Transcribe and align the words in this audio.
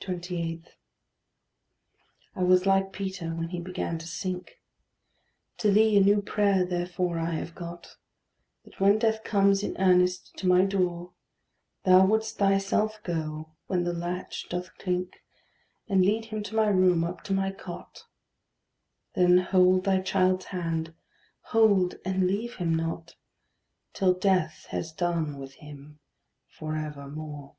28. 0.00 0.70
I 2.34 2.42
was 2.42 2.64
like 2.64 2.94
Peter 2.94 3.34
when 3.34 3.50
he 3.50 3.60
began 3.60 3.98
to 3.98 4.06
sink. 4.08 4.58
To 5.58 5.70
thee 5.70 5.98
a 5.98 6.00
new 6.00 6.22
prayer 6.22 6.64
therefore 6.64 7.18
I 7.18 7.32
have 7.32 7.54
got 7.54 7.96
That, 8.64 8.80
when 8.80 8.98
Death 8.98 9.22
comes 9.22 9.62
in 9.62 9.76
earnest 9.78 10.34
to 10.38 10.46
my 10.46 10.64
door, 10.64 11.12
Thou 11.84 12.06
wouldst 12.06 12.38
thyself 12.38 13.02
go, 13.02 13.50
when 13.66 13.84
the 13.84 13.92
latch 13.92 14.48
doth 14.48 14.74
clink, 14.78 15.22
And 15.90 16.06
lead 16.06 16.24
him 16.24 16.42
to 16.44 16.54
my 16.56 16.68
room, 16.68 17.04
up 17.04 17.22
to 17.24 17.34
my 17.34 17.52
cot; 17.52 18.04
Then 19.14 19.36
hold 19.36 19.84
thy 19.84 20.00
child's 20.00 20.46
hand, 20.46 20.94
hold 21.42 21.96
and 22.02 22.26
leave 22.26 22.54
him 22.54 22.74
not, 22.74 23.14
Till 23.92 24.14
Death 24.14 24.68
has 24.70 24.90
done 24.90 25.36
with 25.38 25.52
him 25.56 25.98
for 26.48 26.76
evermore. 26.76 27.56